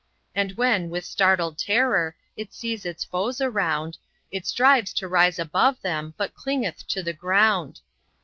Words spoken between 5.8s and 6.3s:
them,